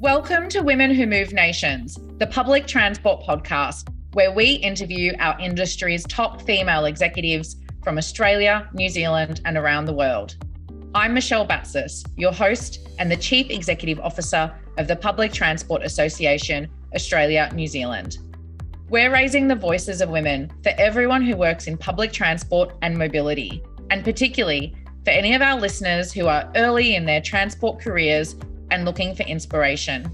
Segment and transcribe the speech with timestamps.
[0.00, 6.04] Welcome to Women Who Move Nations, the public transport podcast, where we interview our industry's
[6.04, 10.36] top female executives from Australia, New Zealand, and around the world.
[10.94, 16.68] I'm Michelle Batsis, your host and the Chief Executive Officer of the Public Transport Association,
[16.94, 18.18] Australia, New Zealand.
[18.88, 23.64] We're raising the voices of women for everyone who works in public transport and mobility,
[23.90, 28.36] and particularly for any of our listeners who are early in their transport careers
[28.70, 30.10] and looking for inspiration.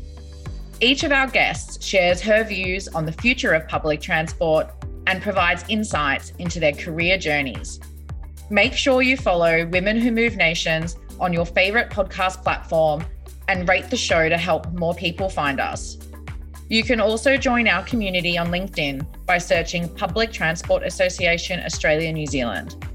[0.80, 4.68] Each of our guests shares her views on the future of public transport
[5.06, 7.80] and provides insights into their career journeys.
[8.50, 13.04] Make sure you follow Women Who Move Nations on your favorite podcast platform
[13.48, 15.98] and rate the show to help more people find us.
[16.68, 22.26] You can also join our community on LinkedIn by searching Public Transport Association Australia New
[22.26, 22.86] Zealand.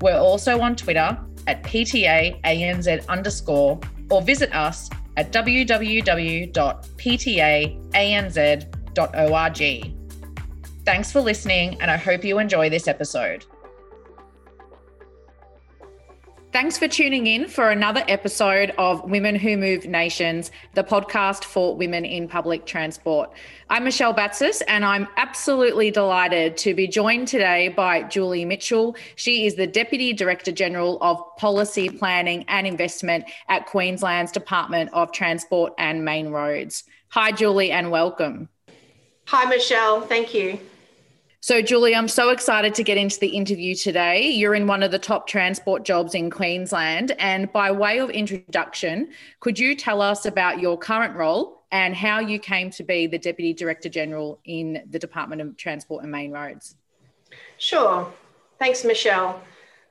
[0.00, 3.78] We're also on Twitter at PTAANZ underscore
[4.10, 6.54] or visit us at www.ptaanz.org.
[10.84, 13.44] Thanks for listening, and I hope you enjoy this episode.
[16.58, 21.76] Thanks for tuning in for another episode of Women Who Move Nations, the podcast for
[21.76, 23.30] women in public transport.
[23.70, 28.96] I'm Michelle Batsis, and I'm absolutely delighted to be joined today by Julie Mitchell.
[29.14, 35.12] She is the Deputy Director General of Policy Planning and Investment at Queensland's Department of
[35.12, 36.82] Transport and Main Roads.
[37.10, 38.48] Hi, Julie, and welcome.
[39.26, 40.00] Hi, Michelle.
[40.00, 40.58] Thank you.
[41.48, 44.28] So, Julie, I'm so excited to get into the interview today.
[44.28, 47.12] You're in one of the top transport jobs in Queensland.
[47.18, 49.08] And by way of introduction,
[49.40, 53.16] could you tell us about your current role and how you came to be the
[53.16, 56.76] Deputy Director General in the Department of Transport and Main Roads?
[57.56, 58.12] Sure.
[58.58, 59.40] Thanks, Michelle.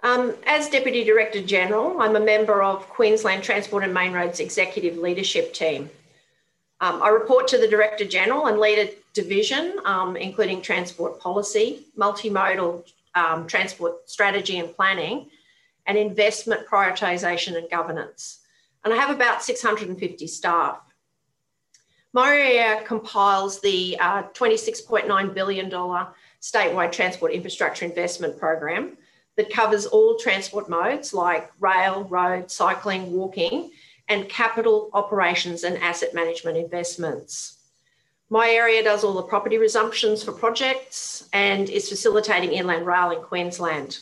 [0.03, 4.99] Um, as Deputy Director General, I'm a member of Queensland Transport and Main Roads Executive
[4.99, 5.89] Leadership Team.
[6.81, 11.87] Um, I report to the Director General and lead a division, um, including transport policy,
[11.97, 15.29] multimodal um, transport strategy and planning,
[15.87, 18.39] and investment prioritisation and governance.
[18.85, 20.79] And I have about 650 staff.
[22.13, 28.97] My area compiles the uh, $26.9 billion statewide transport infrastructure investment program
[29.35, 33.71] that covers all transport modes like rail, road, cycling, walking,
[34.07, 37.56] and capital operations and asset management investments.
[38.29, 43.21] My area does all the property resumptions for projects and is facilitating inland rail in
[43.21, 43.99] Queensland.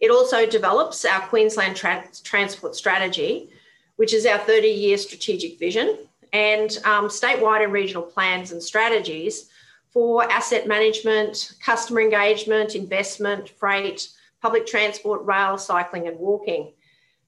[0.00, 3.50] It also develops our Queensland tra- Transport Strategy,
[3.96, 5.98] which is our 30 year strategic vision,
[6.32, 9.50] and um, statewide and regional plans and strategies
[9.90, 14.08] for asset management, customer engagement, investment, freight,
[14.42, 16.72] public transport, rail, cycling, and walking.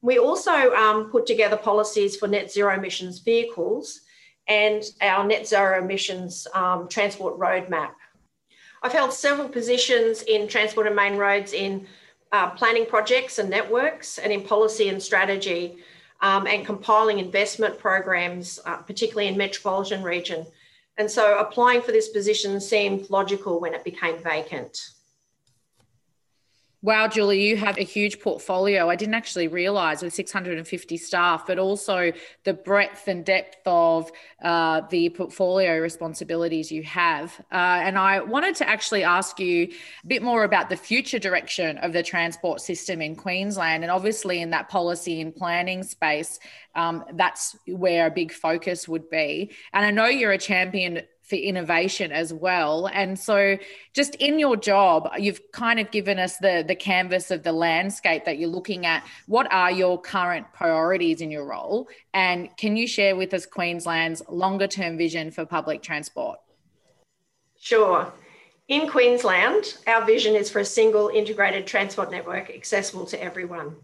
[0.00, 4.02] We also um, put together policies for net zero emissions vehicles
[4.48, 7.92] and our net zero emissions um, transport roadmap.
[8.82, 11.86] I've held several positions in transport and main roads in
[12.32, 15.78] uh, planning projects and networks and in policy and strategy
[16.20, 20.46] um, and compiling investment programs, uh, particularly in metropolitan region.
[20.96, 24.90] And so applying for this position seemed logical when it became vacant.
[26.80, 28.88] Wow, Julie, you have a huge portfolio.
[28.88, 32.12] I didn't actually realize with 650 staff, but also
[32.44, 34.12] the breadth and depth of
[34.44, 37.36] uh, the portfolio responsibilities you have.
[37.50, 39.64] Uh, and I wanted to actually ask you
[40.04, 43.82] a bit more about the future direction of the transport system in Queensland.
[43.82, 46.38] And obviously, in that policy and planning space,
[46.76, 49.50] um, that's where a big focus would be.
[49.72, 52.88] And I know you're a champion for innovation as well.
[52.92, 53.58] And so
[53.94, 58.24] just in your job, you've kind of given us the the canvas of the landscape
[58.24, 59.06] that you're looking at.
[59.26, 61.88] What are your current priorities in your role?
[62.14, 66.38] And can you share with us Queensland's longer term vision for public transport?
[67.60, 68.12] Sure.
[68.68, 73.76] In Queensland, our vision is for a single integrated transport network accessible to everyone.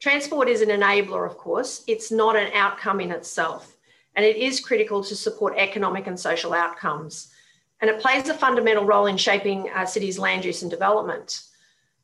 [0.00, 3.73] Transport is an enabler, of course, it's not an outcome in itself
[4.16, 7.28] and it is critical to support economic and social outcomes.
[7.80, 11.42] And it plays a fundamental role in shaping our city's land use and development.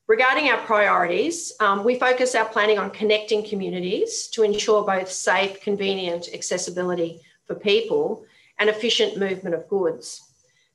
[0.06, 5.60] Regarding our priorities, um, we focus our planning on connecting communities to ensure both safe,
[5.60, 8.24] convenient accessibility for people
[8.58, 10.22] and efficient movement of goods.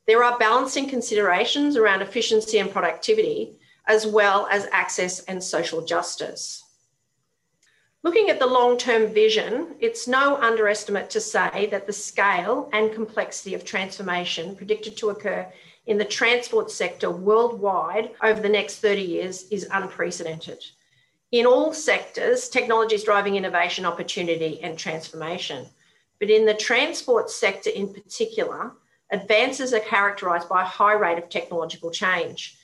[0.07, 6.64] There are balancing considerations around efficiency and productivity, as well as access and social justice.
[8.05, 12.93] Looking at the long term vision, it's no underestimate to say that the scale and
[12.93, 15.51] complexity of transformation predicted to occur
[15.87, 20.63] in the transport sector worldwide over the next 30 years is unprecedented.
[21.31, 25.65] In all sectors, technology is driving innovation, opportunity, and transformation.
[26.19, 28.73] but in the transport sector in particular,
[29.11, 32.55] advances are characterised by a high rate of technological change.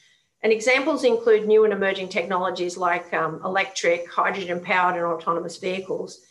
[0.44, 6.22] And examples include new and emerging technologies like um, electric, hydrogen powered, and autonomous vehicles,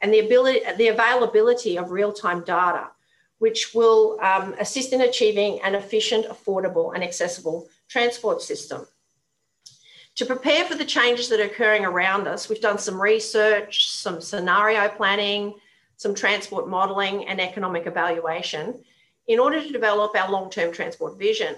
[0.00, 2.88] and the, ability, the availability of real time data,
[3.38, 8.86] which will um, assist in achieving an efficient, affordable, and accessible transport system.
[10.16, 14.20] To prepare for the changes that are occurring around us, we've done some research, some
[14.20, 15.54] scenario planning,
[15.96, 18.82] some transport modelling, and economic evaluation
[19.28, 21.54] in order to develop our long term transport vision.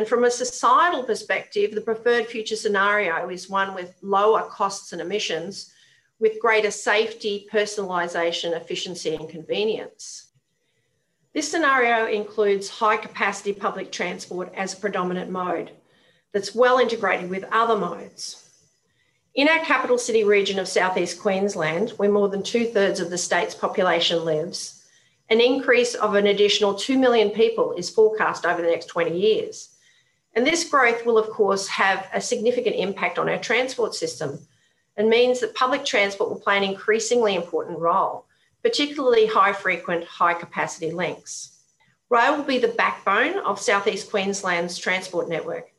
[0.00, 5.02] And from a societal perspective, the preferred future scenario is one with lower costs and
[5.02, 5.74] emissions,
[6.18, 10.28] with greater safety, personalisation, efficiency, and convenience.
[11.34, 15.70] This scenario includes high capacity public transport as a predominant mode
[16.32, 18.48] that's well integrated with other modes.
[19.34, 23.18] In our capital city region of southeast Queensland, where more than two thirds of the
[23.18, 24.82] state's population lives,
[25.28, 29.69] an increase of an additional 2 million people is forecast over the next 20 years.
[30.34, 34.38] And this growth will, of course, have a significant impact on our transport system
[34.96, 38.26] and means that public transport will play an increasingly important role,
[38.62, 41.58] particularly high frequent, high capacity links.
[42.10, 45.70] Rail will be the backbone of Southeast Queensland's transport network.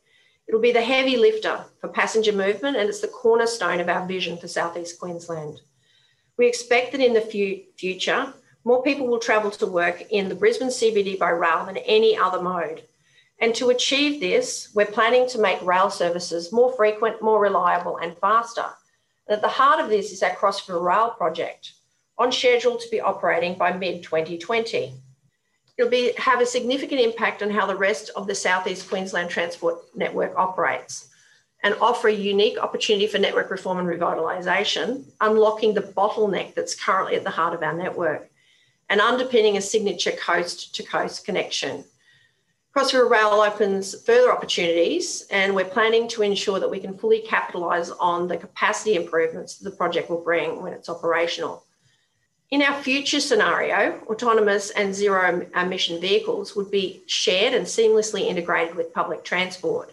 [0.48, 4.36] It'll be the heavy lifter for passenger movement and it's the cornerstone of our vision
[4.36, 5.60] for Southeast Queensland.
[6.36, 8.32] We expect that in the future,
[8.64, 12.40] more people will travel to work in the Brisbane CBD by rail than any other
[12.40, 12.82] mode.
[13.42, 18.16] And to achieve this, we're planning to make rail services more frequent, more reliable, and
[18.18, 18.66] faster.
[19.26, 21.72] And at the heart of this is our Cross River Rail project,
[22.18, 24.94] on schedule to be operating by mid 2020.
[25.76, 29.80] It'll be, have a significant impact on how the rest of the Southeast Queensland Transport
[29.96, 31.08] Network operates
[31.64, 37.16] and offer a unique opportunity for network reform and revitalisation, unlocking the bottleneck that's currently
[37.16, 38.30] at the heart of our network
[38.88, 41.84] and underpinning a signature coast to coast connection.
[42.72, 47.20] Cross River Rail opens further opportunities, and we're planning to ensure that we can fully
[47.20, 51.66] capitalise on the capacity improvements the project will bring when it's operational.
[52.50, 58.74] In our future scenario, autonomous and zero emission vehicles would be shared and seamlessly integrated
[58.74, 59.92] with public transport.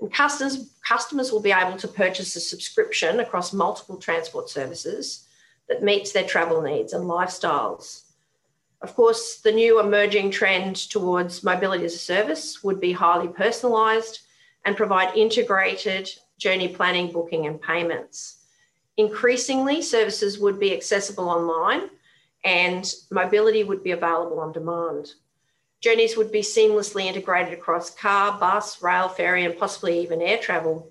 [0.00, 5.28] And customers, customers will be able to purchase a subscription across multiple transport services
[5.68, 8.02] that meets their travel needs and lifestyles.
[8.82, 14.20] Of course, the new emerging trend towards mobility as a service would be highly personalised
[14.64, 18.38] and provide integrated journey planning, booking, and payments.
[18.96, 21.90] Increasingly, services would be accessible online
[22.44, 25.12] and mobility would be available on demand.
[25.80, 30.90] Journeys would be seamlessly integrated across car, bus, rail, ferry, and possibly even air travel.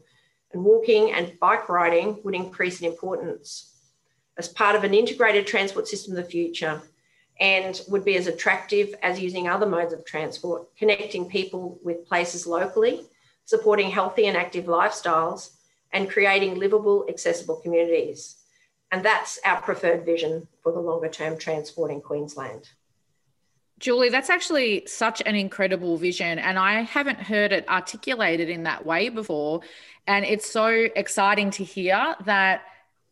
[0.52, 3.74] And walking and bike riding would increase in importance.
[4.38, 6.82] As part of an integrated transport system of the future,
[7.40, 12.46] and would be as attractive as using other modes of transport, connecting people with places
[12.46, 13.06] locally,
[13.46, 15.52] supporting healthy and active lifestyles,
[15.92, 18.36] and creating livable, accessible communities.
[18.92, 22.70] And that's our preferred vision for the longer term transport in Queensland.
[23.80, 26.38] Julie, that's actually such an incredible vision.
[26.38, 29.62] And I haven't heard it articulated in that way before.
[30.06, 32.64] And it's so exciting to hear that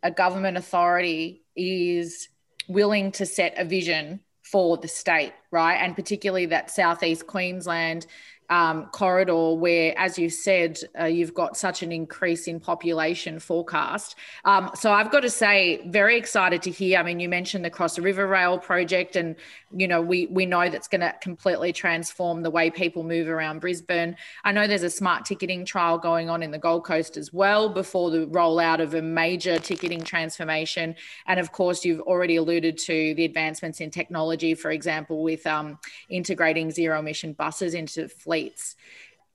[0.03, 2.27] a government authority is
[2.67, 5.75] willing to set a vision for the state, right?
[5.75, 8.05] And particularly that southeast Queensland
[8.49, 14.15] um, corridor where, as you said, uh, you've got such an increase in population forecast.
[14.45, 16.99] Um, so I've got to say, very excited to hear.
[16.99, 19.35] I mean, you mentioned the Cross River Rail project, and
[19.75, 23.59] you know we we know that's going to completely transform the way people move around
[23.59, 24.15] Brisbane.
[24.45, 27.67] I know there's a smart ticketing trial going on in the Gold Coast as well
[27.69, 30.95] before the rollout of a major ticketing transformation.
[31.25, 35.79] And of course, you've already alluded to the advancements in technology, for example, with um,
[36.09, 38.75] integrating zero emission buses into fleet fleets.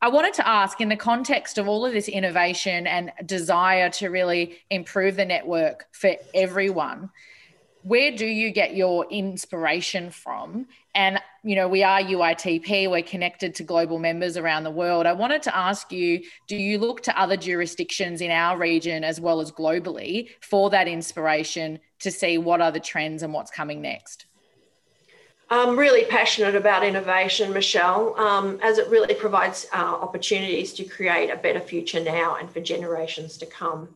[0.01, 4.09] I wanted to ask, in the context of all of this innovation and desire to
[4.09, 7.11] really improve the network for everyone,
[7.83, 10.67] where do you get your inspiration from?
[10.95, 15.07] And, you know, we are UITP, we're connected to global members around the world.
[15.07, 19.21] I wanted to ask you do you look to other jurisdictions in our region as
[19.21, 23.81] well as globally for that inspiration to see what are the trends and what's coming
[23.81, 24.27] next?
[25.53, 31.29] I'm really passionate about innovation, Michelle, um, as it really provides uh, opportunities to create
[31.29, 33.91] a better future now and for generations to come.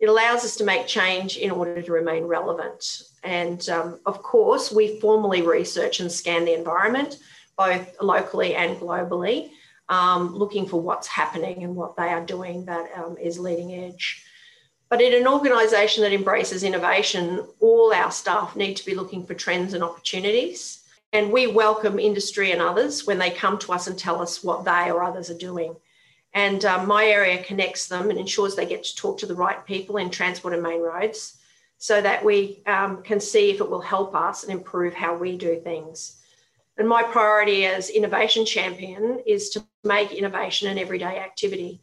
[0.00, 3.02] It allows us to make change in order to remain relevant.
[3.22, 7.18] And um, of course, we formally research and scan the environment,
[7.56, 9.50] both locally and globally,
[9.88, 14.24] um, looking for what's happening and what they are doing that um, is leading edge.
[14.88, 19.34] But in an organisation that embraces innovation, all our staff need to be looking for
[19.34, 20.77] trends and opportunities.
[21.12, 24.64] And we welcome industry and others when they come to us and tell us what
[24.64, 25.74] they or others are doing.
[26.34, 29.64] And um, my area connects them and ensures they get to talk to the right
[29.64, 31.38] people in transport and main roads
[31.78, 35.38] so that we um, can see if it will help us and improve how we
[35.38, 36.20] do things.
[36.76, 41.80] And my priority as innovation champion is to make innovation an everyday activity.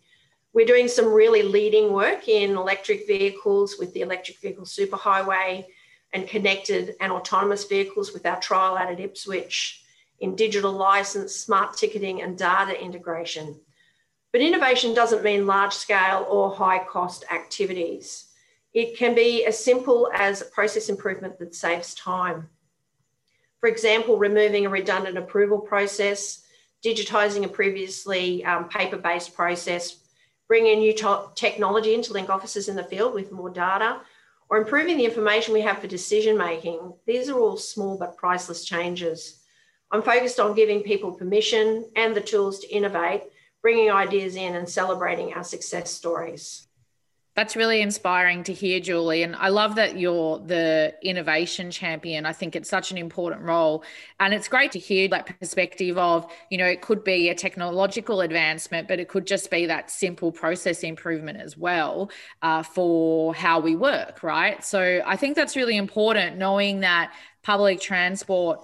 [0.54, 5.66] We're doing some really leading work in electric vehicles with the electric vehicle superhighway
[6.14, 9.84] and connected and autonomous vehicles with our trial out at Ipswich,
[10.20, 13.60] in digital license, smart ticketing, and data integration.
[14.32, 18.28] But innovation doesn't mean large scale or high cost activities.
[18.74, 22.50] It can be as simple as a process improvement that saves time.
[23.62, 26.44] For example, removing a redundant approval process,
[26.84, 29.98] digitising a previously um, paper based process,
[30.48, 30.94] bringing new
[31.36, 34.02] technology into link offices in the field with more data,
[34.50, 36.94] or improving the information we have for decision making.
[37.06, 39.42] These are all small but priceless changes.
[39.92, 43.24] I'm focused on giving people permission and the tools to innovate,
[43.62, 46.65] bringing ideas in and celebrating our success stories.
[47.36, 49.22] That's really inspiring to hear, Julie.
[49.24, 52.26] And I love that you're the innovation champion.
[52.26, 53.84] I think it's such an important role.
[54.22, 58.22] And it's great to hear that perspective of, you know, it could be a technological
[58.22, 62.10] advancement, but it could just be that simple process improvement as well
[62.42, 64.64] uh, for how we work, right?
[64.64, 67.14] So I think that's really important, knowing that
[67.44, 68.62] public transport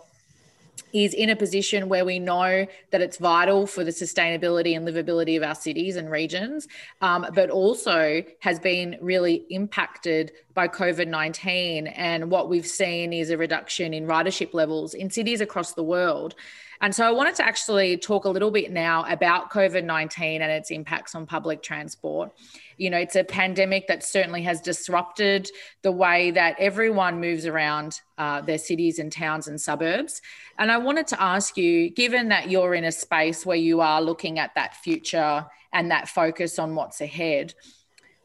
[0.93, 5.37] is in a position where we know that it's vital for the sustainability and livability
[5.37, 6.67] of our cities and regions,
[7.01, 11.87] um, but also has been really impacted by COVID 19.
[11.87, 16.35] And what we've seen is a reduction in ridership levels in cities across the world.
[16.81, 20.51] And so I wanted to actually talk a little bit now about COVID 19 and
[20.51, 22.31] its impacts on public transport.
[22.77, 25.47] You know, it's a pandemic that certainly has disrupted
[25.83, 30.23] the way that everyone moves around uh, their cities and towns and suburbs.
[30.57, 34.01] And I wanted to ask you, given that you're in a space where you are
[34.01, 37.53] looking at that future and that focus on what's ahead,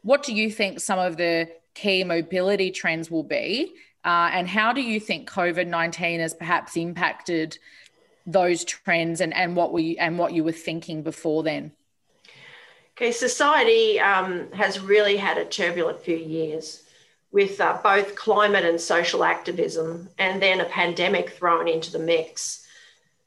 [0.01, 3.75] what do you think some of the key mobility trends will be?
[4.03, 7.59] Uh, and how do you think COVID 19 has perhaps impacted
[8.27, 11.71] those trends and, and what we and what you were thinking before then?
[12.97, 16.83] Okay, society um, has really had a turbulent few years
[17.31, 22.65] with uh, both climate and social activism, and then a pandemic thrown into the mix.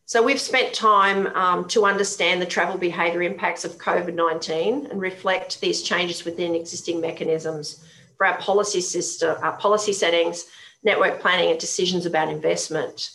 [0.07, 5.01] So, we've spent time um, to understand the travel behaviour impacts of COVID 19 and
[5.01, 7.85] reflect these changes within existing mechanisms
[8.17, 10.47] for our policy system, our policy settings,
[10.83, 13.11] network planning, and decisions about investment.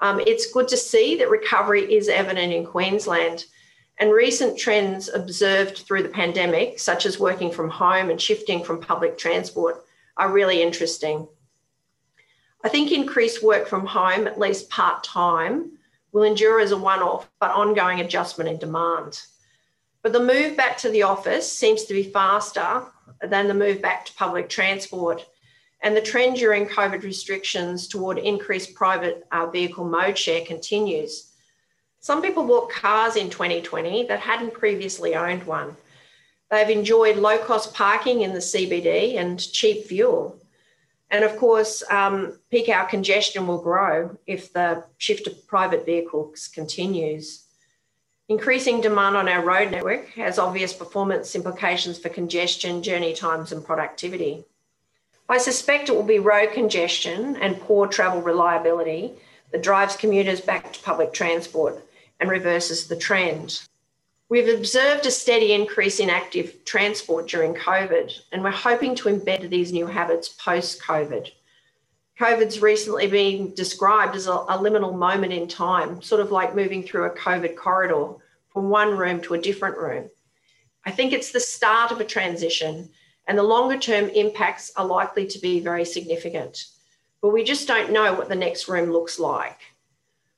[0.00, 3.44] Um, it's good to see that recovery is evident in Queensland.
[3.98, 8.80] And recent trends observed through the pandemic, such as working from home and shifting from
[8.80, 9.84] public transport,
[10.18, 11.26] are really interesting.
[12.62, 15.78] I think increased work from home, at least part time,
[16.12, 19.20] will endure as a one off, but ongoing adjustment in demand.
[20.02, 22.84] But the move back to the office seems to be faster
[23.22, 25.26] than the move back to public transport.
[25.86, 31.30] And the trend during COVID restrictions toward increased private uh, vehicle mode share continues.
[32.00, 35.76] Some people bought cars in 2020 that hadn't previously owned one.
[36.50, 40.36] They've enjoyed low cost parking in the CBD and cheap fuel.
[41.12, 46.48] And of course, um, peak hour congestion will grow if the shift to private vehicles
[46.52, 47.44] continues.
[48.28, 53.64] Increasing demand on our road network has obvious performance implications for congestion, journey times, and
[53.64, 54.44] productivity.
[55.28, 59.14] I suspect it will be road congestion and poor travel reliability
[59.50, 61.84] that drives commuters back to public transport
[62.20, 63.62] and reverses the trend.
[64.28, 69.50] We've observed a steady increase in active transport during COVID, and we're hoping to embed
[69.50, 71.30] these new habits post COVID.
[72.18, 76.82] COVID's recently been described as a, a, liminal moment in time, sort of like moving
[76.82, 78.14] through a COVID corridor
[78.52, 80.08] from one room to a different room.
[80.84, 82.88] I think it's the start of a transition
[83.26, 86.66] and the longer term impacts are likely to be very significant.
[87.20, 89.58] But we just don't know what the next room looks like.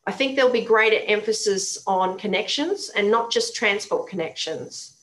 [0.06, 4.96] I think there'll be greater emphasis on connections and not just transport connections.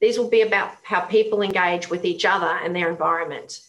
[0.00, 3.60] These will be about how people engage with each other and their environment.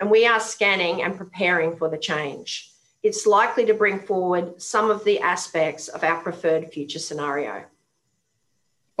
[0.00, 2.70] And we are scanning and preparing for the change.
[3.02, 7.64] It's likely to bring forward some of the aspects of our preferred future scenario.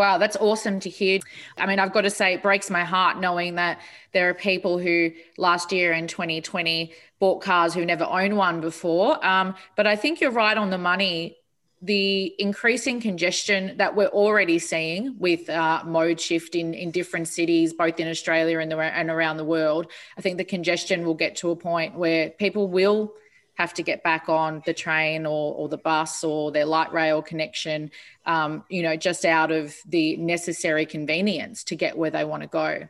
[0.00, 1.20] Wow, that's awesome to hear.
[1.58, 3.82] I mean, I've got to say, it breaks my heart knowing that
[4.14, 9.22] there are people who last year in 2020 bought cars who never owned one before.
[9.22, 11.36] Um, but I think you're right on the money
[11.82, 17.74] the increasing congestion that we're already seeing with uh, mode shift in, in different cities,
[17.74, 21.36] both in Australia and, the, and around the world, I think the congestion will get
[21.36, 23.12] to a point where people will
[23.60, 27.20] have to get back on the train or, or the bus or their light rail
[27.20, 27.90] connection,
[28.24, 32.48] um, you know, just out of the necessary convenience to get where they want to
[32.48, 32.88] go.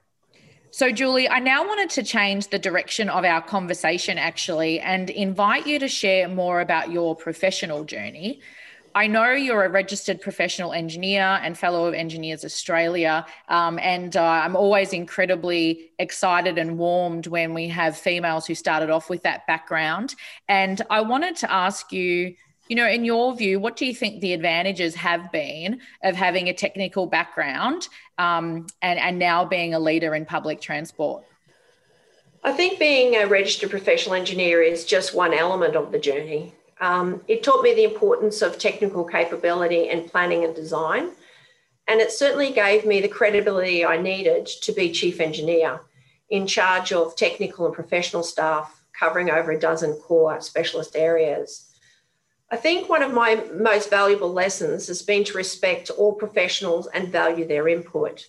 [0.70, 5.66] So, Julie, I now wanted to change the direction of our conversation actually and invite
[5.66, 8.40] you to share more about your professional journey.
[8.94, 14.23] I know you're a registered professional engineer and fellow of Engineers Australia, um, and uh,
[14.23, 19.47] I'm always incredibly excited and warmed when we have females who started off with that
[19.47, 20.16] background.
[20.49, 22.35] And I wanted to ask you,
[22.68, 26.49] you know, in your view, what do you think the advantages have been of having
[26.49, 27.87] a technical background
[28.18, 31.25] um, and, and now being a leader in public transport?
[32.42, 36.54] I think being a registered professional engineer is just one element of the journey.
[36.80, 41.10] Um, it taught me the importance of technical capability and planning and design.
[41.87, 45.80] And it certainly gave me the credibility I needed to be chief engineer
[46.30, 51.66] in charge of technical and professional staff covering over a dozen core specialist areas.
[52.50, 57.08] I think one of my most valuable lessons has been to respect all professionals and
[57.08, 58.26] value their input.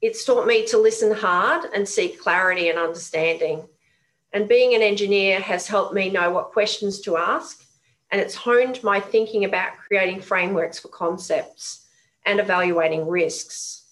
[0.00, 3.66] It's taught me to listen hard and seek clarity and understanding.
[4.32, 7.64] And being an engineer has helped me know what questions to ask
[8.10, 11.86] and it's honed my thinking about creating frameworks for concepts
[12.24, 13.84] and evaluating risks.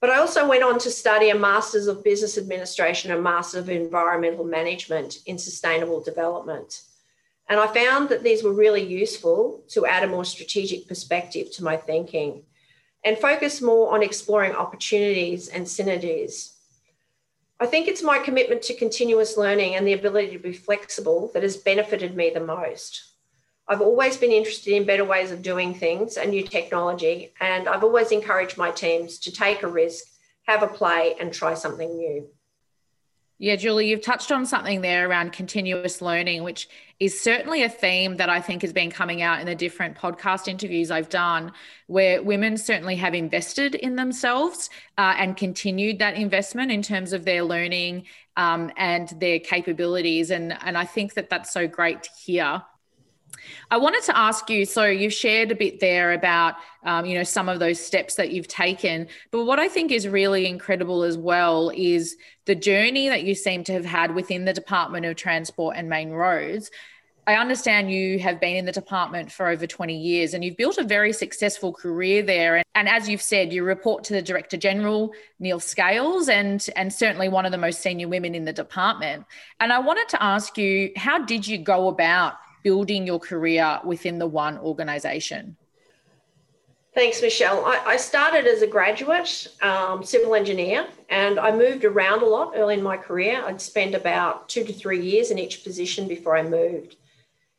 [0.00, 3.68] But I also went on to study a Masters of Business Administration and Master of
[3.68, 6.82] Environmental Management in Sustainable Development.
[7.48, 11.64] And I found that these were really useful to add a more strategic perspective to
[11.64, 12.44] my thinking
[13.04, 16.54] and focus more on exploring opportunities and synergies.
[17.58, 21.42] I think it's my commitment to continuous learning and the ability to be flexible that
[21.42, 23.14] has benefited me the most.
[23.68, 27.34] I've always been interested in better ways of doing things and new technology.
[27.40, 30.04] And I've always encouraged my teams to take a risk,
[30.46, 32.28] have a play, and try something new.
[33.40, 38.16] Yeah, Julie, you've touched on something there around continuous learning, which is certainly a theme
[38.16, 41.52] that I think has been coming out in the different podcast interviews I've done,
[41.86, 47.24] where women certainly have invested in themselves uh, and continued that investment in terms of
[47.24, 50.32] their learning um, and their capabilities.
[50.32, 52.62] And, and I think that that's so great to hear
[53.70, 54.64] I wanted to ask you.
[54.64, 58.30] So you've shared a bit there about, um, you know, some of those steps that
[58.32, 59.08] you've taken.
[59.30, 63.64] But what I think is really incredible as well is the journey that you seem
[63.64, 66.70] to have had within the Department of Transport and Main Roads.
[67.28, 70.78] I understand you have been in the department for over 20 years and you've built
[70.78, 72.56] a very successful career there.
[72.56, 76.90] And, and, as you've said, you report to the Director General, Neil Scales, and, and
[76.90, 79.26] certainly one of the most senior women in the department.
[79.60, 82.36] And I wanted to ask you, how did you go about
[82.68, 85.56] building your career within the one organization?
[86.94, 87.64] Thanks, Michelle.
[87.64, 92.52] I, I started as a graduate um, civil engineer and I moved around a lot
[92.54, 93.42] early in my career.
[93.42, 96.96] I'd spend about two to three years in each position before I moved.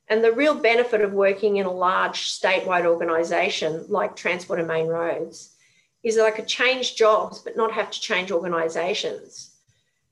[0.09, 4.85] And the real benefit of working in a large statewide organisation like Transport and Main
[4.87, 5.55] Roads
[6.03, 9.48] is that I could change jobs but not have to change organisations.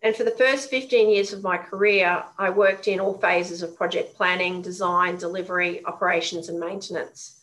[0.03, 3.75] And for the first 15 years of my career, I worked in all phases of
[3.75, 7.41] project planning, design, delivery, operations, and maintenance.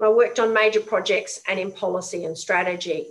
[0.00, 3.06] I worked on major projects and in policy and strategy.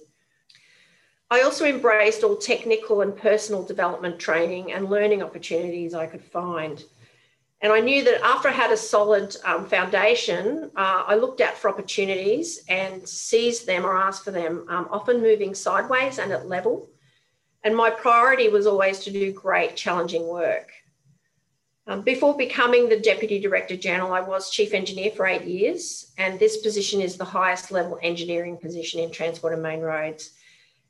[1.31, 6.83] I also embraced all technical and personal development training and learning opportunities I could find.
[7.61, 11.55] And I knew that after I had a solid um, foundation, uh, I looked out
[11.55, 16.47] for opportunities and seized them or asked for them, um, often moving sideways and at
[16.47, 16.89] level
[17.63, 20.71] and my priority was always to do great, challenging work.
[21.85, 26.39] Um, before becoming the Deputy Director General, I was Chief Engineer for eight years, and
[26.39, 30.31] this position is the highest level engineering position in Transport and Main Roads.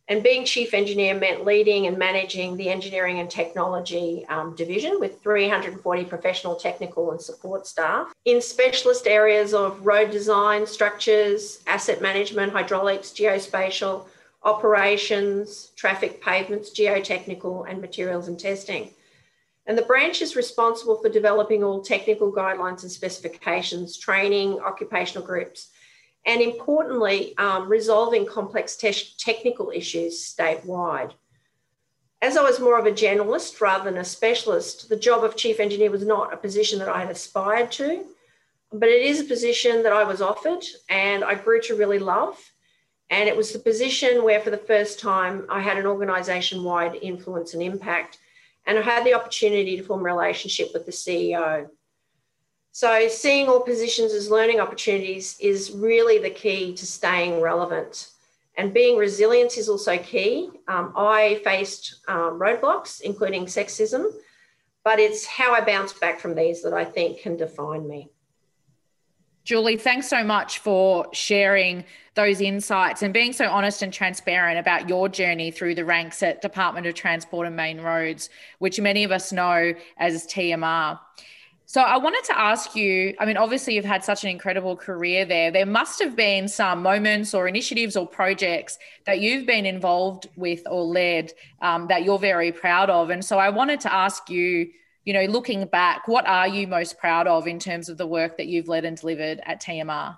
[0.09, 5.21] And being Chief Engineer meant leading and managing the engineering and technology um, division with
[5.23, 12.51] 340 professional, technical, and support staff in specialist areas of road design, structures, asset management,
[12.51, 14.05] hydraulics, geospatial,
[14.43, 18.89] operations, traffic pavements, geotechnical, and materials and testing.
[19.65, 25.69] And the branch is responsible for developing all technical guidelines and specifications, training, occupational groups,
[26.25, 31.13] and importantly, um, resolving complex te- technical issues statewide.
[32.21, 35.59] As I was more of a generalist rather than a specialist, the job of chief
[35.59, 38.05] engineer was not a position that I had aspired to,
[38.71, 42.37] but it is a position that I was offered and I grew to really love.
[43.13, 46.95] And it was the position where, for the first time, I had an organisation wide
[46.95, 48.17] influence and impact.
[48.65, 51.67] And I had the opportunity to form a relationship with the CEO.
[52.71, 58.09] So, seeing all positions as learning opportunities is really the key to staying relevant.
[58.57, 60.49] And being resilient is also key.
[60.67, 64.11] Um, I faced um, roadblocks, including sexism,
[64.83, 68.09] but it's how I bounce back from these that I think can define me.
[69.43, 71.83] Julie, thanks so much for sharing
[72.15, 76.41] those insights and being so honest and transparent about your journey through the ranks at
[76.41, 80.99] Department of Transport and Main Roads, which many of us know as TMR.
[81.65, 85.25] So I wanted to ask you I mean, obviously, you've had such an incredible career
[85.25, 85.49] there.
[85.49, 90.61] There must have been some moments or initiatives or projects that you've been involved with
[90.69, 93.09] or led um, that you're very proud of.
[93.09, 94.69] And so I wanted to ask you,
[95.05, 98.37] you know, looking back, what are you most proud of in terms of the work
[98.37, 100.17] that you've led and delivered at TMR?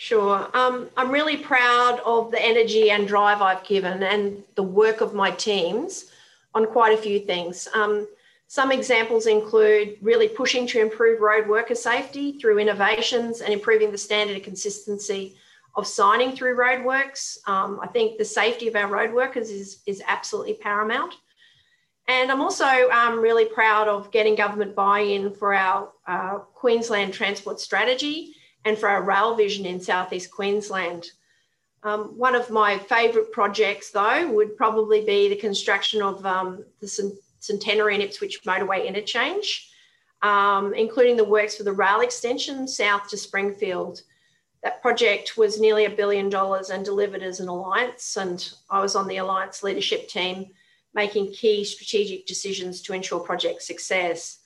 [0.00, 0.48] Sure.
[0.56, 5.12] Um, I'm really proud of the energy and drive I've given and the work of
[5.12, 6.06] my teams
[6.54, 7.68] on quite a few things.
[7.74, 8.08] Um,
[8.46, 13.98] some examples include really pushing to improve road worker safety through innovations and improving the
[13.98, 15.36] standard and consistency
[15.76, 17.36] of signing through roadworks.
[17.46, 21.12] Um, I think the safety of our road workers is, is absolutely paramount.
[22.08, 27.60] And I'm also um, really proud of getting government buy-in for our uh, Queensland transport
[27.60, 28.34] strategy
[28.64, 31.06] and for our rail vision in southeast Queensland.
[31.82, 37.16] Um, one of my favourite projects, though, would probably be the construction of um, the
[37.38, 39.70] Centenary and Ipswich motorway interchange,
[40.22, 44.02] um, including the works for the rail extension south to Springfield.
[44.62, 48.94] That project was nearly a billion dollars and delivered as an alliance, and I was
[48.94, 50.50] on the alliance leadership team
[50.92, 54.39] making key strategic decisions to ensure project success.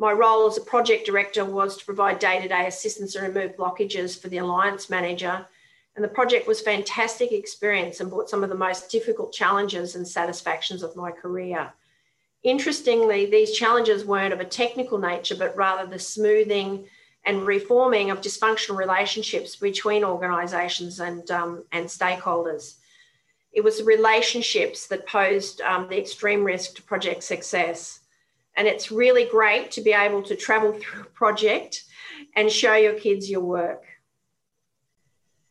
[0.00, 3.54] My role as a project director was to provide day to day assistance and remove
[3.54, 5.46] blockages for the alliance manager.
[5.94, 9.96] And the project was a fantastic experience and brought some of the most difficult challenges
[9.96, 11.74] and satisfactions of my career.
[12.42, 16.86] Interestingly, these challenges weren't of a technical nature, but rather the smoothing
[17.26, 22.76] and reforming of dysfunctional relationships between organisations and, um, and stakeholders.
[23.52, 27.99] It was the relationships that posed um, the extreme risk to project success.
[28.56, 31.84] And it's really great to be able to travel through a project
[32.34, 33.84] and show your kids your work.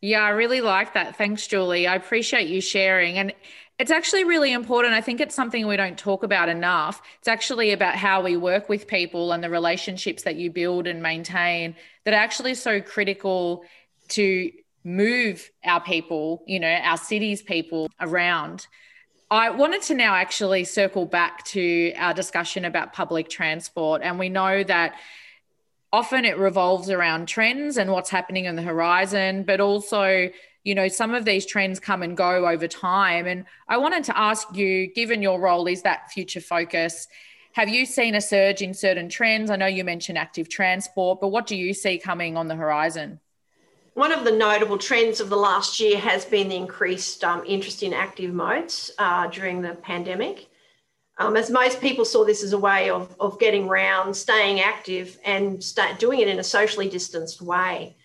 [0.01, 1.17] Yeah, I really like that.
[1.17, 1.87] Thanks, Julie.
[1.87, 3.17] I appreciate you sharing.
[3.17, 3.33] And
[3.79, 4.93] it's actually really important.
[4.93, 7.01] I think it's something we don't talk about enough.
[7.19, 11.01] It's actually about how we work with people and the relationships that you build and
[11.01, 13.63] maintain that are actually so critical
[14.09, 14.51] to
[14.83, 18.67] move our people, you know, our cities people around.
[19.31, 24.01] I wanted to now actually circle back to our discussion about public transport.
[24.03, 24.95] And we know that
[25.93, 30.29] often it revolves around trends and what's happening on the horizon, but also
[30.63, 33.27] you know some of these trends come and go over time.
[33.27, 37.07] And i wanted to ask you given your role is that future focus?
[37.53, 39.51] Have you seen a surge in certain trends?
[39.51, 43.19] I know you mentioned active transport but what do you see coming on the horizon
[43.99, 47.83] one of the notable trends of the last year has been the increased um, interest
[47.83, 50.47] in active modes uh, during the pandemic.
[51.17, 55.17] Um, as most people saw this as a way of, of getting round, staying active,
[55.25, 57.97] and start doing it in a socially distanced way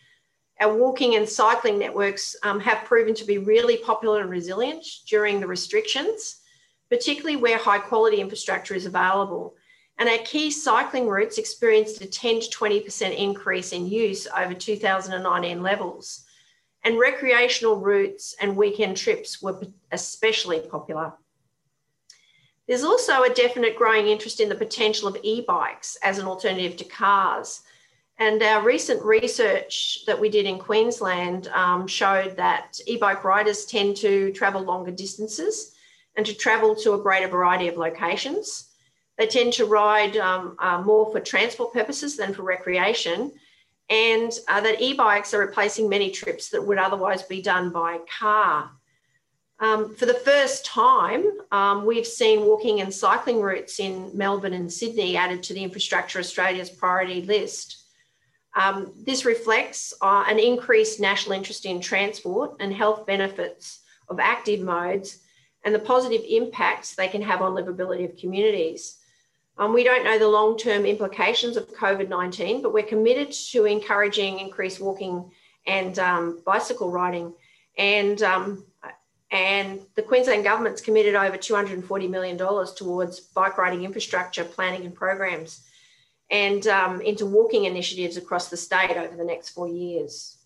[0.61, 5.40] our walking and cycling networks um, have proven to be really popular and resilient during
[5.40, 6.40] the restrictions,
[6.88, 9.54] particularly where high quality infrastructure is available.
[9.98, 15.62] And our key cycling routes experienced a 10 to 20% increase in use over 2019
[15.62, 16.24] levels.
[16.83, 19.61] And recreational routes and weekend trips were
[19.92, 21.12] especially popular.
[22.66, 26.76] There's also a definite growing interest in the potential of e bikes as an alternative
[26.78, 27.62] to cars.
[28.18, 33.64] And our recent research that we did in Queensland um, showed that e bike riders
[33.64, 35.74] tend to travel longer distances
[36.16, 38.70] and to travel to a greater variety of locations.
[39.18, 43.33] They tend to ride um, uh, more for transport purposes than for recreation,
[43.88, 47.98] and uh, that e bikes are replacing many trips that would otherwise be done by
[48.18, 48.70] car.
[49.61, 54.72] Um, for the first time, um, we've seen walking and cycling routes in Melbourne and
[54.72, 57.85] Sydney added to the Infrastructure Australia's priority list.
[58.57, 64.61] Um, this reflects uh, an increased national interest in transport and health benefits of active
[64.61, 65.20] modes
[65.64, 68.98] and the positive impacts they can have on livability of communities.
[69.56, 73.66] Um, we don't know the long term implications of COVID 19, but we're committed to
[73.66, 75.30] encouraging increased walking
[75.66, 77.32] and um, bicycle riding.
[77.78, 78.64] And, um,
[79.30, 85.64] and the Queensland Government's committed over $240 million towards bike riding infrastructure planning and programs
[86.30, 90.38] and um, into walking initiatives across the state over the next four years.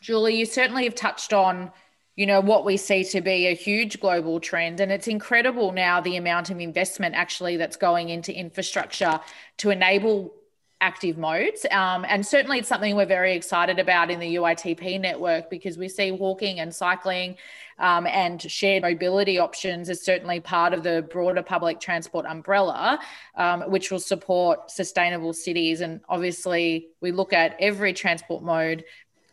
[0.00, 1.70] Julie, you certainly have touched on,
[2.16, 4.80] you know, what we see to be a huge global trend.
[4.80, 9.18] And it's incredible now the amount of investment actually that's going into infrastructure
[9.58, 10.34] to enable
[10.82, 11.64] active modes.
[11.70, 15.88] Um, and certainly it's something we're very excited about in the UITP network because we
[15.88, 17.36] see walking and cycling
[17.78, 22.98] um, and shared mobility options is certainly part of the broader public transport umbrella,
[23.36, 25.80] um, which will support sustainable cities.
[25.80, 28.84] And obviously, we look at every transport mode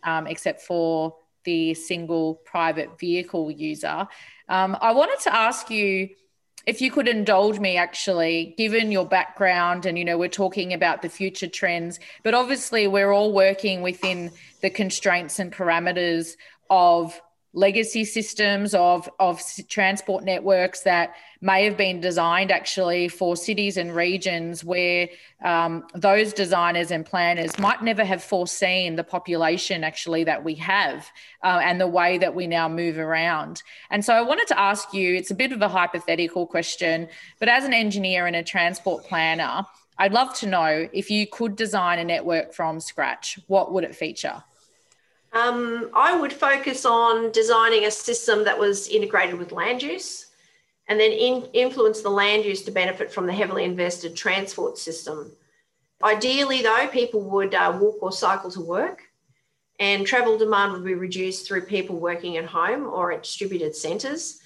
[0.03, 4.08] um, except for the single private vehicle user.
[4.47, 6.10] Um, I wanted to ask you
[6.65, 11.02] if you could indulge me actually given your background and you know we're talking about
[11.02, 14.30] the future trends but obviously we're all working within
[14.62, 16.36] the constraints and parameters
[16.69, 17.19] of
[17.53, 23.95] legacy systems of, of transport networks that may have been designed actually for cities and
[23.95, 25.09] regions where
[25.43, 31.09] um, those designers and planners might never have foreseen the population actually that we have
[31.43, 33.63] uh, and the way that we now move around.
[33.89, 37.07] And so I wanted to ask you it's a bit of a hypothetical question,
[37.39, 39.65] but as an engineer and a transport planner,
[39.97, 43.95] I'd love to know if you could design a network from scratch, what would it
[43.95, 44.43] feature?
[45.31, 50.27] Um, I would focus on designing a system that was integrated with land use
[50.89, 55.31] and then in, influence the land use to benefit from the heavily invested transport system.
[56.03, 59.03] Ideally, though, people would uh, walk or cycle to work,
[59.79, 64.39] and travel demand would be reduced through people working at home or at distributed centres.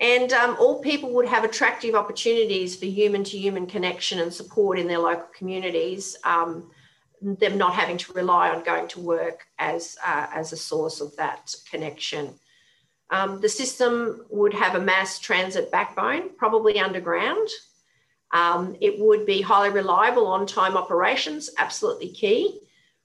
[0.00, 4.78] And um, all people would have attractive opportunities for human to human connection and support
[4.78, 6.16] in their local communities.
[6.24, 6.70] Um,
[7.24, 11.16] them not having to rely on going to work as, uh, as a source of
[11.16, 12.34] that connection.
[13.10, 17.48] Um, the system would have a mass transit backbone, probably underground.
[18.32, 22.60] Um, it would be highly reliable on time operations, absolutely key,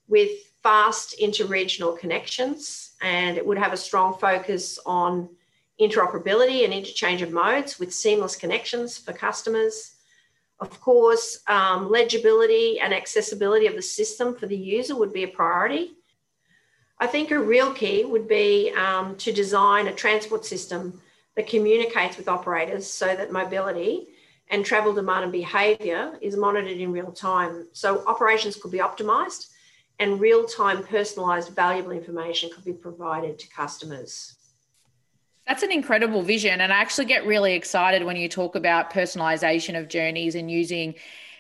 [0.07, 0.31] with
[0.63, 2.95] fast interregional connections.
[3.01, 5.29] And it would have a strong focus on
[5.79, 9.95] interoperability and interchange of modes with seamless connections for customers.
[10.59, 15.27] Of course, um, legibility and accessibility of the system for the user would be a
[15.27, 15.93] priority.
[16.99, 21.01] I think a real key would be um, to design a transport system
[21.35, 24.07] that communicates with operators so that mobility
[24.49, 27.67] and travel demand and behaviour is monitored in real time.
[27.71, 29.47] So operations could be optimised
[29.99, 34.35] and real time personalised valuable information could be provided to customers.
[35.49, 36.61] That's an incredible vision.
[36.61, 40.93] And I actually get really excited when you talk about personalization of journeys and using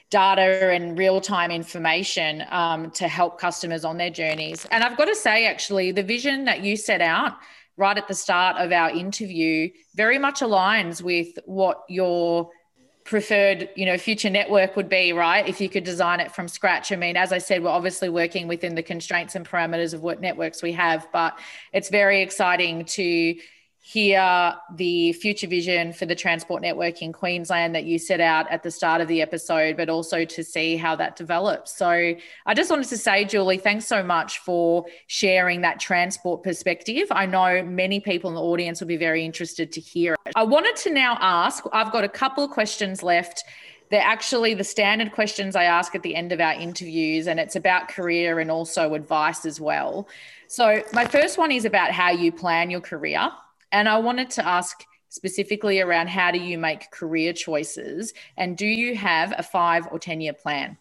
[0.09, 4.65] data and real time information um, to help customers on their journeys.
[4.71, 7.37] And I've got to say, actually, the vision that you set out
[7.77, 12.49] right at the start of our interview very much aligns with what your
[13.03, 16.91] preferred you know future network would be right if you could design it from scratch
[16.91, 20.21] i mean as i said we're obviously working within the constraints and parameters of what
[20.21, 21.39] networks we have but
[21.73, 23.33] it's very exciting to
[23.81, 28.61] hear the future vision for the transport network in Queensland that you set out at
[28.61, 31.75] the start of the episode, but also to see how that develops.
[31.75, 37.07] So I just wanted to say, Julie, thanks so much for sharing that transport perspective.
[37.09, 40.33] I know many people in the audience will be very interested to hear it.
[40.35, 43.43] I wanted to now ask, I've got a couple of questions left.
[43.89, 47.55] They're actually the standard questions I ask at the end of our interviews, and it's
[47.55, 50.07] about career and also advice as well.
[50.47, 53.31] So, my first one is about how you plan your career.
[53.71, 58.65] And I wanted to ask specifically around how do you make career choices and do
[58.65, 60.77] you have a five or 10 year plan?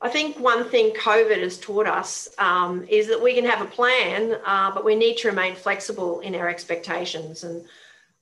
[0.00, 3.70] I think one thing COVID has taught us um, is that we can have a
[3.70, 7.42] plan, uh, but we need to remain flexible in our expectations.
[7.42, 7.64] And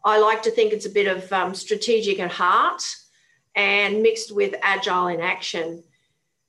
[0.03, 2.83] I like to think it's a bit of um, strategic at heart
[3.55, 5.83] and mixed with agile in action.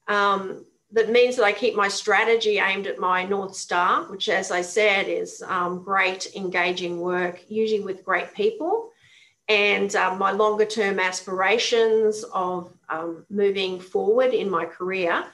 [0.07, 4.51] Um, that means that I keep my strategy aimed at my North Star, which, as
[4.51, 8.91] I said, is um, great engaging work, usually with great people,
[9.49, 15.25] and um, my longer term aspirations of um, moving forward in my career.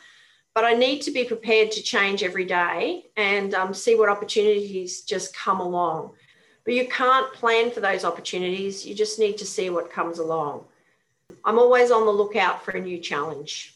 [0.56, 5.02] But I need to be prepared to change every day and um, see what opportunities
[5.02, 6.14] just come along.
[6.64, 10.66] But you can't plan for those opportunities, you just need to see what comes along.
[11.44, 13.76] I'm always on the lookout for a new challenge.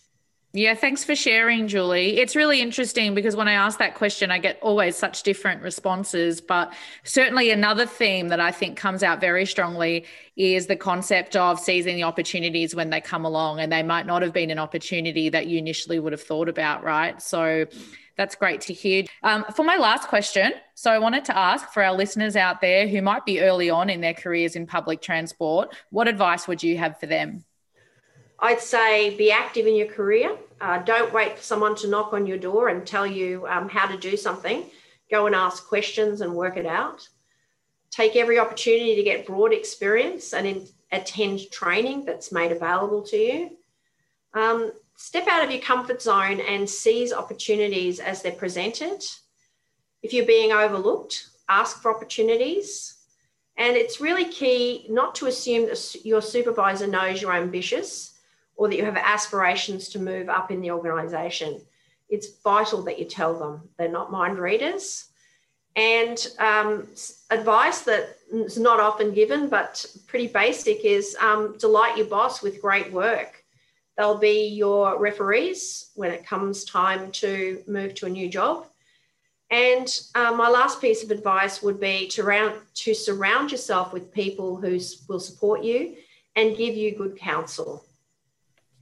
[0.58, 2.18] Yeah, thanks for sharing, Julie.
[2.18, 6.42] It's really interesting because when I ask that question, I get always such different responses.
[6.42, 11.60] But certainly, another theme that I think comes out very strongly is the concept of
[11.60, 15.30] seizing the opportunities when they come along, and they might not have been an opportunity
[15.30, 17.22] that you initially would have thought about, right?
[17.22, 17.68] So,
[18.16, 19.04] that's great to hear.
[19.22, 22.88] Um, for my last question, so I wanted to ask for our listeners out there
[22.88, 26.80] who might be early on in their careers in public transport, what advice would you
[26.80, 27.44] have for them?
[28.40, 30.38] I'd say be active in your career.
[30.62, 33.88] Uh, don't wait for someone to knock on your door and tell you um, how
[33.88, 34.66] to do something.
[35.10, 37.08] Go and ask questions and work it out.
[37.90, 43.18] Take every opportunity to get broad experience and in, attend training that's made available to
[43.18, 43.58] you.
[44.34, 49.04] Um, step out of your comfort zone and seize opportunities as they're presented.
[50.04, 52.96] If you're being overlooked, ask for opportunities.
[53.58, 58.17] And it's really key not to assume that your supervisor knows you're ambitious
[58.58, 61.62] or that you have aspirations to move up in the organisation.
[62.10, 65.06] It's vital that you tell them they're not mind readers.
[65.76, 66.88] And um,
[67.30, 72.62] advice that is not often given, but pretty basic, is um, delight your boss with
[72.62, 73.44] great work.
[73.96, 78.66] They'll be your referees when it comes time to move to a new job.
[79.50, 84.12] And uh, my last piece of advice would be to, round, to surround yourself with
[84.12, 85.96] people who will support you
[86.36, 87.84] and give you good counsel.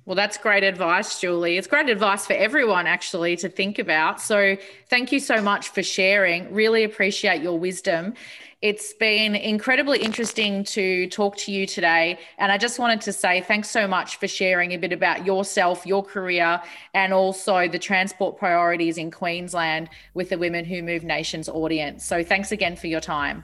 [0.06, 1.58] Well, that's great advice, Julie.
[1.58, 4.22] It's great advice for everyone, actually, to think about.
[4.22, 4.56] So,
[4.88, 6.54] thank you so much for sharing.
[6.54, 8.13] Really appreciate your wisdom.
[8.62, 12.20] It's been incredibly interesting to talk to you today.
[12.38, 15.88] And I just wanted to say thanks so much for sharing a bit about yourself,
[15.88, 16.62] your career,
[16.94, 22.06] and also the transport priorities in Queensland with the Women Who Move Nations audience.
[22.06, 23.44] So, thanks again for your time.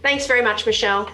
[0.00, 1.10] Thanks very much, Michelle.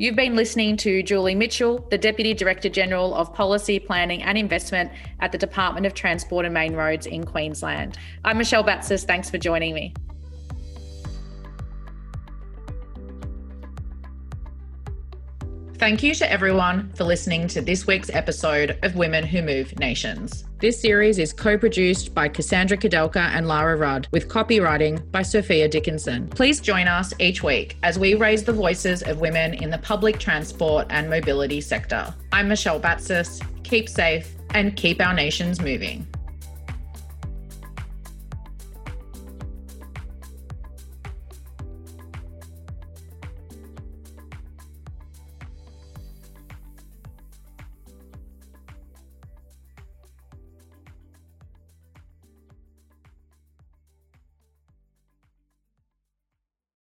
[0.00, 4.92] You've been listening to Julie Mitchell, the Deputy Director General of Policy, Planning and Investment
[5.18, 7.98] at the Department of Transport and Main Roads in Queensland.
[8.24, 9.04] I'm Michelle Batsis.
[9.04, 9.94] Thanks for joining me.
[15.78, 20.44] Thank you to everyone for listening to this week's episode of Women Who Move Nations.
[20.58, 25.68] This series is co produced by Cassandra Kadelka and Lara Rudd, with copywriting by Sophia
[25.68, 26.26] Dickinson.
[26.30, 30.18] Please join us each week as we raise the voices of women in the public
[30.18, 32.12] transport and mobility sector.
[32.32, 33.40] I'm Michelle Batsis.
[33.62, 36.08] Keep safe and keep our nations moving.